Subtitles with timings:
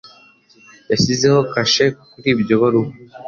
[0.91, 2.91] Yashyizeho kashe kuri iyo baruwa.